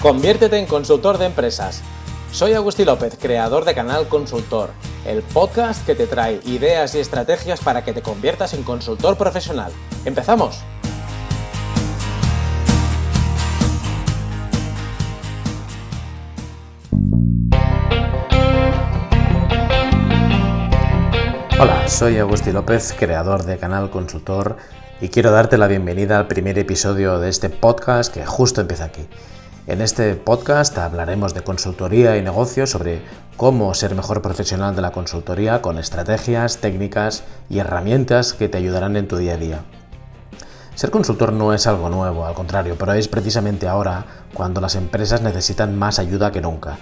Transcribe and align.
Conviértete 0.00 0.56
en 0.56 0.64
consultor 0.64 1.18
de 1.18 1.26
empresas. 1.26 1.82
Soy 2.32 2.54
Agustín 2.54 2.86
López, 2.86 3.18
creador 3.20 3.66
de 3.66 3.74
Canal 3.74 4.08
Consultor, 4.08 4.70
el 5.04 5.20
podcast 5.20 5.84
que 5.84 5.94
te 5.94 6.06
trae 6.06 6.40
ideas 6.46 6.94
y 6.94 7.00
estrategias 7.00 7.60
para 7.60 7.84
que 7.84 7.92
te 7.92 8.00
conviertas 8.00 8.54
en 8.54 8.62
consultor 8.62 9.18
profesional. 9.18 9.70
¡Empezamos! 10.06 10.62
Hola, 21.60 21.86
soy 21.88 22.16
Agustín 22.16 22.54
López, 22.54 22.94
creador 22.98 23.44
de 23.44 23.58
Canal 23.58 23.90
Consultor, 23.90 24.56
y 25.02 25.10
quiero 25.10 25.30
darte 25.30 25.58
la 25.58 25.66
bienvenida 25.66 26.18
al 26.18 26.26
primer 26.26 26.58
episodio 26.58 27.18
de 27.18 27.28
este 27.28 27.50
podcast 27.50 28.10
que 28.10 28.24
justo 28.24 28.62
empieza 28.62 28.84
aquí. 28.84 29.06
En 29.70 29.82
este 29.82 30.16
podcast 30.16 30.76
hablaremos 30.78 31.32
de 31.32 31.42
consultoría 31.42 32.16
y 32.16 32.22
negocios, 32.22 32.70
sobre 32.70 33.02
cómo 33.36 33.72
ser 33.72 33.94
mejor 33.94 34.20
profesional 34.20 34.74
de 34.74 34.82
la 34.82 34.90
consultoría 34.90 35.62
con 35.62 35.78
estrategias, 35.78 36.56
técnicas 36.56 37.22
y 37.48 37.60
herramientas 37.60 38.32
que 38.32 38.48
te 38.48 38.58
ayudarán 38.58 38.96
en 38.96 39.06
tu 39.06 39.16
día 39.16 39.34
a 39.34 39.36
día. 39.36 39.60
Ser 40.74 40.90
consultor 40.90 41.32
no 41.32 41.54
es 41.54 41.68
algo 41.68 41.88
nuevo, 41.88 42.26
al 42.26 42.34
contrario, 42.34 42.74
pero 42.76 42.94
es 42.94 43.06
precisamente 43.06 43.68
ahora 43.68 44.06
cuando 44.34 44.60
las 44.60 44.74
empresas 44.74 45.22
necesitan 45.22 45.78
más 45.78 46.00
ayuda 46.00 46.32
que 46.32 46.40
nunca 46.40 46.76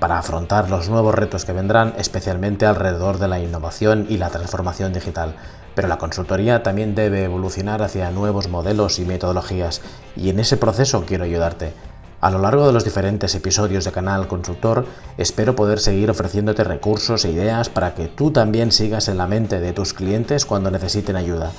para 0.00 0.18
afrontar 0.18 0.68
los 0.68 0.88
nuevos 0.88 1.14
retos 1.14 1.44
que 1.44 1.52
vendrán, 1.52 1.94
especialmente 1.96 2.66
alrededor 2.66 3.18
de 3.18 3.28
la 3.28 3.38
innovación 3.38 4.06
y 4.08 4.16
la 4.16 4.30
transformación 4.30 4.92
digital. 4.92 5.36
Pero 5.76 5.86
la 5.86 5.98
consultoría 5.98 6.64
también 6.64 6.96
debe 6.96 7.22
evolucionar 7.22 7.82
hacia 7.82 8.10
nuevos 8.10 8.48
modelos 8.48 8.98
y 8.98 9.04
metodologías, 9.04 9.80
y 10.16 10.28
en 10.28 10.40
ese 10.40 10.56
proceso 10.56 11.04
quiero 11.06 11.22
ayudarte. 11.22 11.91
A 12.22 12.30
lo 12.30 12.38
largo 12.38 12.68
de 12.68 12.72
los 12.72 12.84
diferentes 12.84 13.34
episodios 13.34 13.84
de 13.84 13.90
Canal 13.90 14.28
Consultor, 14.28 14.86
espero 15.18 15.56
poder 15.56 15.80
seguir 15.80 16.08
ofreciéndote 16.08 16.62
recursos 16.62 17.24
e 17.24 17.32
ideas 17.32 17.68
para 17.68 17.96
que 17.96 18.06
tú 18.06 18.30
también 18.30 18.70
sigas 18.70 19.08
en 19.08 19.18
la 19.18 19.26
mente 19.26 19.58
de 19.58 19.72
tus 19.72 19.92
clientes 19.92 20.46
cuando 20.46 20.70
necesiten 20.70 21.16
ayuda. 21.16 21.50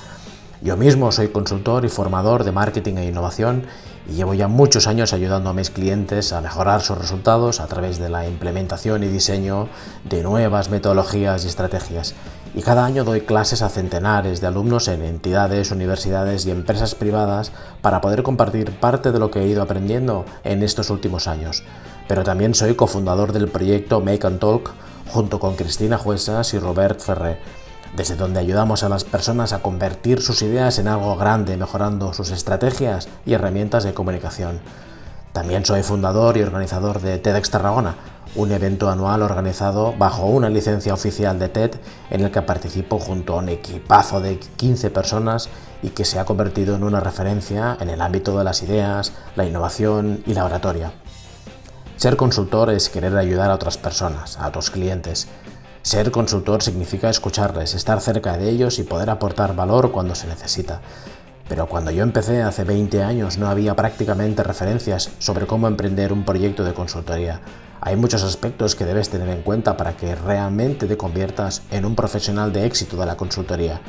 Yo 0.62 0.78
mismo 0.78 1.12
soy 1.12 1.28
consultor 1.28 1.84
y 1.84 1.90
formador 1.90 2.44
de 2.44 2.52
marketing 2.52 2.94
e 2.96 3.08
innovación 3.08 3.64
y 4.08 4.14
llevo 4.14 4.34
ya 4.34 4.48
muchos 4.48 4.86
años 4.86 5.12
ayudando 5.12 5.50
a 5.50 5.54
mis 5.54 5.70
clientes 5.70 6.32
a 6.32 6.40
mejorar 6.40 6.82
sus 6.82 6.98
resultados 6.98 7.60
a 7.60 7.66
través 7.66 7.98
de 7.98 8.08
la 8.08 8.26
implementación 8.26 9.02
y 9.02 9.08
diseño 9.08 9.68
de 10.04 10.22
nuevas 10.22 10.70
metodologías 10.70 11.44
y 11.44 11.48
estrategias 11.48 12.14
y 12.54 12.62
cada 12.62 12.84
año 12.84 13.04
doy 13.04 13.22
clases 13.22 13.62
a 13.62 13.68
centenares 13.68 14.40
de 14.40 14.46
alumnos 14.46 14.86
en 14.86 15.02
entidades, 15.02 15.72
universidades 15.72 16.46
y 16.46 16.52
empresas 16.52 16.94
privadas 16.94 17.50
para 17.82 18.00
poder 18.00 18.22
compartir 18.22 18.70
parte 18.78 19.10
de 19.10 19.18
lo 19.18 19.30
que 19.30 19.40
he 19.40 19.48
ido 19.48 19.62
aprendiendo 19.62 20.24
en 20.44 20.62
estos 20.62 20.90
últimos 20.90 21.26
años. 21.26 21.64
Pero 22.06 22.22
también 22.22 22.54
soy 22.54 22.74
cofundador 22.76 23.32
del 23.32 23.48
proyecto 23.48 24.00
Make 24.00 24.26
and 24.26 24.38
Talk 24.38 24.70
junto 25.10 25.40
con 25.40 25.56
Cristina 25.56 25.98
Juesas 25.98 26.54
y 26.54 26.58
Robert 26.58 27.00
Ferré, 27.00 27.38
desde 27.96 28.16
donde 28.16 28.40
ayudamos 28.40 28.82
a 28.82 28.88
las 28.88 29.04
personas 29.04 29.52
a 29.52 29.60
convertir 29.60 30.20
sus 30.20 30.42
ideas 30.42 30.78
en 30.78 30.88
algo 30.88 31.16
grande, 31.16 31.56
mejorando 31.56 32.12
sus 32.12 32.30
estrategias 32.30 33.08
y 33.24 33.34
herramientas 33.34 33.84
de 33.84 33.94
comunicación. 33.94 34.60
También 35.32 35.64
soy 35.64 35.82
fundador 35.82 36.36
y 36.36 36.42
organizador 36.42 37.00
de 37.00 37.18
TEDx 37.18 37.50
Tarragona, 37.50 37.96
un 38.36 38.50
evento 38.50 38.90
anual 38.90 39.22
organizado 39.22 39.94
bajo 39.96 40.26
una 40.26 40.48
licencia 40.48 40.94
oficial 40.94 41.38
de 41.38 41.48
TED 41.48 41.72
en 42.10 42.22
el 42.22 42.30
que 42.30 42.42
participo 42.42 42.98
junto 42.98 43.34
a 43.34 43.38
un 43.38 43.48
equipazo 43.48 44.20
de 44.20 44.38
15 44.38 44.90
personas 44.90 45.48
y 45.82 45.90
que 45.90 46.04
se 46.04 46.18
ha 46.18 46.24
convertido 46.24 46.74
en 46.74 46.82
una 46.82 47.00
referencia 47.00 47.76
en 47.80 47.90
el 47.90 48.00
ámbito 48.00 48.36
de 48.36 48.44
las 48.44 48.62
ideas, 48.62 49.12
la 49.36 49.44
innovación 49.44 50.22
y 50.26 50.34
la 50.34 50.44
oratoria. 50.44 50.92
Ser 51.96 52.16
consultor 52.16 52.70
es 52.70 52.88
querer 52.88 53.16
ayudar 53.16 53.50
a 53.50 53.54
otras 53.54 53.78
personas, 53.78 54.36
a 54.38 54.48
otros 54.48 54.70
clientes. 54.70 55.28
Ser 55.84 56.10
consultor 56.10 56.62
significa 56.62 57.10
escucharles, 57.10 57.74
estar 57.74 58.00
cerca 58.00 58.38
de 58.38 58.48
ellos 58.48 58.78
y 58.78 58.84
poder 58.84 59.10
aportar 59.10 59.54
valor 59.54 59.92
cuando 59.92 60.14
se 60.14 60.26
necesita. 60.26 60.80
Pero 61.46 61.66
cuando 61.68 61.90
yo 61.90 62.02
empecé 62.02 62.42
hace 62.42 62.64
20 62.64 63.02
años 63.02 63.36
no 63.36 63.48
había 63.48 63.76
prácticamente 63.76 64.42
referencias 64.42 65.10
sobre 65.18 65.46
cómo 65.46 65.68
emprender 65.68 66.10
un 66.14 66.24
proyecto 66.24 66.64
de 66.64 66.72
consultoría. 66.72 67.42
Hay 67.82 67.96
muchos 67.96 68.22
aspectos 68.22 68.74
que 68.74 68.86
debes 68.86 69.10
tener 69.10 69.28
en 69.28 69.42
cuenta 69.42 69.76
para 69.76 69.94
que 69.94 70.14
realmente 70.14 70.86
te 70.86 70.96
conviertas 70.96 71.60
en 71.70 71.84
un 71.84 71.94
profesional 71.94 72.50
de 72.50 72.64
éxito 72.64 72.96
de 72.96 73.04
la 73.04 73.18
consultoría. 73.18 73.82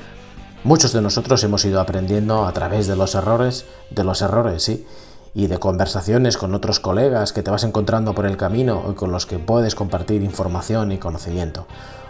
Muchos 0.66 0.92
de 0.92 1.02
nosotros 1.02 1.42
hemos 1.46 1.64
ido 1.64 1.80
aprendiendo 1.80 2.46
a 2.46 2.52
través 2.52 2.88
de 2.88 2.98
los 2.98 3.16
errores, 3.16 3.64
de 3.90 4.04
los 4.04 4.22
errores, 4.22 4.64
sí, 4.64 4.86
y 5.36 5.48
de 5.48 5.60
conversaciones 5.60 6.38
con 6.38 6.56
otros 6.56 6.80
colegas 6.80 7.34
que 7.34 7.44
te 7.44 7.52
vas 7.52 7.66
encontrando 7.66 8.16
por 8.16 8.26
el 8.26 8.38
camino 8.38 8.86
y 8.90 8.94
con 8.94 9.12
los 9.12 9.26
que 9.26 9.38
puedes 9.38 9.76
compartir 9.76 10.24
información 10.24 10.94
y 10.94 10.98
conocimiento. 10.98 11.68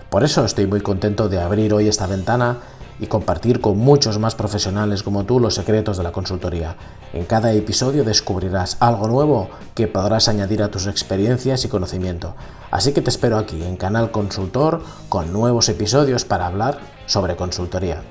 Por 0.09 0.23
eso 0.23 0.45
estoy 0.45 0.67
muy 0.67 0.81
contento 0.81 1.27
de 1.27 1.41
abrir 1.41 1.73
hoy 1.73 1.87
esta 1.87 2.05
ventana 2.05 2.59
y 2.99 3.07
compartir 3.07 3.59
con 3.59 3.77
muchos 3.77 4.19
más 4.19 4.35
profesionales 4.35 5.03
como 5.03 5.25
tú 5.25 5.39
los 5.39 5.55
secretos 5.55 5.97
de 5.97 6.03
la 6.03 6.11
consultoría. 6.11 6.77
En 7.13 7.25
cada 7.25 7.51
episodio 7.51 8.03
descubrirás 8.03 8.77
algo 8.79 9.07
nuevo 9.07 9.49
que 9.73 9.87
podrás 9.87 10.27
añadir 10.27 10.63
a 10.63 10.69
tus 10.69 10.87
experiencias 10.87 11.65
y 11.65 11.67
conocimiento. 11.67 12.35
Así 12.71 12.93
que 12.93 13.01
te 13.01 13.09
espero 13.09 13.37
aquí 13.37 13.63
en 13.63 13.75
Canal 13.75 14.11
Consultor 14.11 14.81
con 15.09 15.33
nuevos 15.33 15.67
episodios 15.67 16.25
para 16.25 16.47
hablar 16.47 16.79
sobre 17.07 17.35
consultoría. 17.35 18.01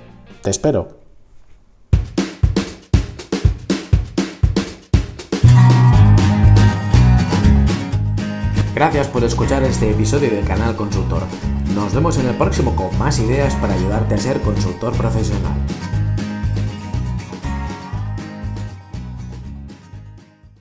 Te 0.43 0.51
espero. 0.51 1.04
Gracias 8.75 9.07
por 9.07 9.23
escuchar 9.23 9.63
este 9.63 9.93
episodio 9.93 10.31
del 10.31 10.45
Canal 10.45 10.75
Consultor. 10.75 11.23
Nos 11.77 11.95
vemos 11.95 12.19
en 12.19 12.27
el 12.27 12.35
próximo 12.35 12.75
con 12.75 12.99
más 12.99 13.21
ideas 13.21 13.55
para 13.55 13.75
ayudarte 13.75 14.15
a 14.15 14.19
ser 14.19 14.41
consultor 14.41 14.93
profesional. 14.97 15.55